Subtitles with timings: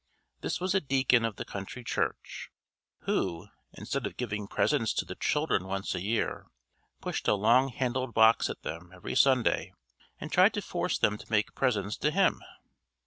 [0.39, 2.49] This was a deacon of the country church,
[3.01, 6.47] who instead of giving presents to the children once a year
[7.01, 9.73] pushed a long handled box at them every Sunday
[10.19, 12.41] and tried to force them to make presents to him!